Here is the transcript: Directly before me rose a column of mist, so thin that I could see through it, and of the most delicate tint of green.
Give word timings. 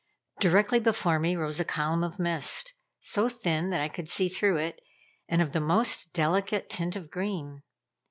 Directly 0.39 0.79
before 0.79 1.19
me 1.19 1.35
rose 1.35 1.59
a 1.59 1.63
column 1.63 2.03
of 2.03 2.17
mist, 2.17 2.73
so 3.01 3.29
thin 3.29 3.69
that 3.69 3.81
I 3.81 3.87
could 3.87 4.09
see 4.09 4.29
through 4.29 4.57
it, 4.57 4.79
and 5.29 5.43
of 5.43 5.53
the 5.53 5.61
most 5.61 6.11
delicate 6.11 6.71
tint 6.71 6.95
of 6.95 7.11
green. 7.11 7.61